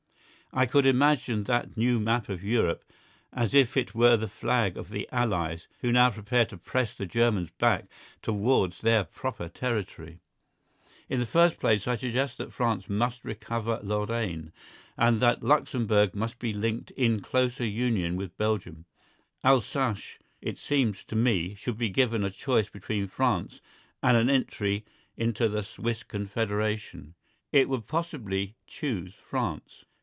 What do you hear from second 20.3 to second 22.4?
it seems to me, should be given a